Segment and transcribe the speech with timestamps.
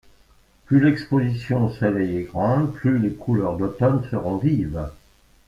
[0.65, 4.89] Plus l'exposition au soleil est grande, plus les couleurs d'automne seront vives.